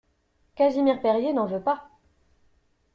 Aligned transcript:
Casimir 0.55 0.99
Perier 0.99 1.31
n'en 1.31 1.45
veut 1.45 1.61
pas! 1.61 1.87